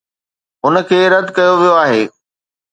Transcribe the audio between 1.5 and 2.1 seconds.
ويو آهي.